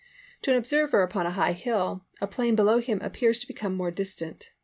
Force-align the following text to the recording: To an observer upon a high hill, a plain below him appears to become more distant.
To 0.41 0.49
an 0.49 0.57
observer 0.57 1.03
upon 1.03 1.27
a 1.27 1.37
high 1.37 1.51
hill, 1.51 2.05
a 2.19 2.25
plain 2.25 2.55
below 2.55 2.79
him 2.79 2.99
appears 3.03 3.37
to 3.37 3.47
become 3.47 3.75
more 3.77 3.91
distant. 3.91 4.49